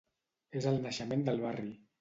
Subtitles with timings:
[0.61, 1.71] És el naixement del barri.